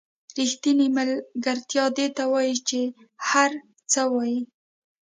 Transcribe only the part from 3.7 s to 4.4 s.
څه وایئ.